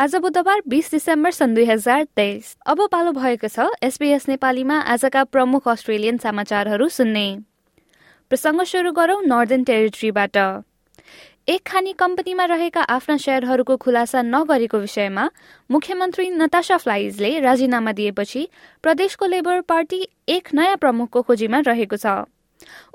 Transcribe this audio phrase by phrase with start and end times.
[0.00, 5.24] आज बुधबार बिस डिसेम्बर सन् दुई हजार तेइस। अब पालो भएको छ एसबीएस नेपालीमा आजका
[5.24, 7.24] प्रमुख अस्ट्रेलियन समाचारहरू सुन्ने।
[8.30, 10.36] प्रसङ्ग सुरु गरौं नर्दन टेरिटरीबाट।
[11.48, 15.28] एक खानी कम्पनीमा रहेका आफ्ना शेयरहरूको खुलासा नगरेको विषयमा
[15.70, 18.48] मुख्यमन्त्री नतासा फ्लाइजले राजीनामा दिएपछि
[18.82, 22.24] प्रदेशको लेबर पार्टी एक नयाँ प्रमुखको खोजीमा रहेको छ।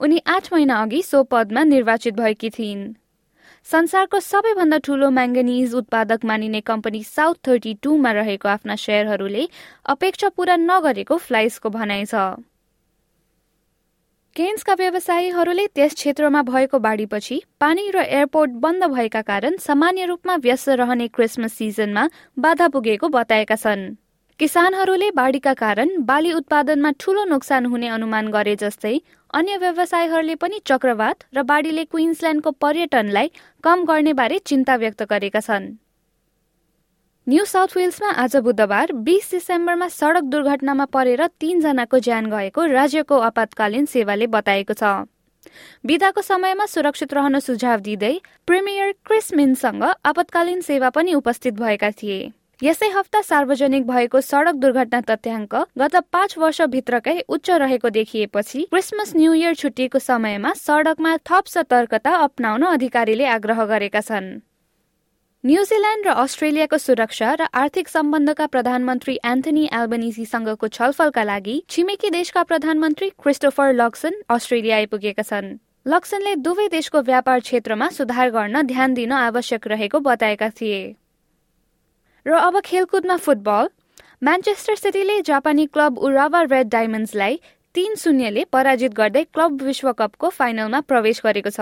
[0.00, 2.92] उनी आठ महिना अघि सो पदमा निर्वाचित भएकी थिइन्।
[3.66, 9.46] संसारको सबैभन्दा ठूलो म्याङ्गनिज उत्पादक मानिने कम्पनी साउथ थर्टी टूमा रहेको आफ्ना शेयरहरूले
[9.88, 12.14] अपेक्षा पूरा नगरेको फ्लाइसको भनाइ छ।
[14.36, 20.68] केन्सका व्यवसायीहरूले त्यस क्षेत्रमा भएको बाढीपछि पानी र एयरपोर्ट बन्द भएका कारण सामान्य रूपमा व्यस्त
[20.80, 23.84] रहने क्रिसमस सिजनमा बाधा पुगेको बताएका छन्।
[24.40, 28.94] किसानहरूले बाढीका कारण बाली उत्पादनमा ठूलो नोक्सान हुने अनुमान गरे जस्तै
[29.34, 33.30] अन्य व्यवसायीहरूले पनि चक्रवात र बाढीले क्विन्सल्यान्डको पर्यटनलाई
[33.64, 35.70] कम गर्ने बारे चिन्ता व्यक्त गरेका छन्।
[37.26, 43.86] न्यू साउथ वेल्समा आज बुधबार बीस डिसेम्बरमा सड़क दुर्घटनामा परेर तीनजनाको ज्यान गएको राज्यको आपतकालीन
[43.86, 44.94] सेवाले बताएको छ।
[45.86, 48.14] विदाको समयमा सुरक्षित रहन सुझाव दिँदै
[48.46, 52.24] प्रिमियर क्रिस मिनसँग आपतकालीन सेवा पनि उपस्थित भएका थिए।
[52.62, 59.32] यसै हप्ता सार्वजनिक भएको सड़क दुर्घटना तथ्याङ्क गत पाँच वर्षभित्रकै उच्च रहेको देखिएपछि क्रिसमस न्यू
[59.34, 64.30] इयर छुट्टीको समयमा सड़कमा थप सतर्कता अप्नाउन अधिकारीले आग्रह गरेका छन्।
[65.44, 73.12] न्यूजील्याण्ड र अस्ट्रेलियाको सुरक्षा र आर्थिक सम्बन्धका प्रधानमन्त्री एन्थनी एल्बनिजीसँगको छलफलका लागि छिमेकी देशका प्रधानमन्त्री
[73.18, 75.54] क्रिस्टोफर लक्सन अस्ट्रेलिया आइपुगेका छन्।
[75.86, 80.84] लक्सनले दुवै देशको व्यापार क्षेत्रमा सुधार गर्न ध्यान दिन आवश्यक रहेको बताएका थिए।
[82.26, 83.68] र अब खेलकुदमा फुटबल।
[84.22, 87.40] म्यान्चेस्टर सिटीले जापानी क्लब उरावा रेड डायमन्ड्सलाई
[87.74, 91.60] तीन शून्यले पराजित गर्दै क्लब विश्वकपको फाइनलमा प्रवेश गरेको छ।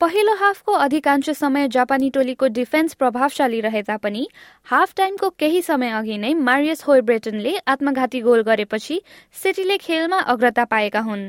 [0.00, 4.26] पहिलो हाफको अधिकांश समय जापानी टोलीको डिफेन्स प्रभावशाली रहे तापनि
[4.66, 9.00] हाफ टाइमको केही समय अघि नै मारियस ब्रेटनले आत्मघाती गोल गरेपछि
[9.42, 11.24] सिटीले खेलमा अग्रता पाएका हुन्।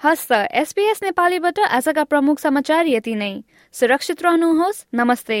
[0.00, 3.32] हस्त एसपीएस नेपालीबाट आजका प्रमुख समाचार यति नै।
[3.74, 5.40] सुरक्षित रहनुहोस्। नमस्ते।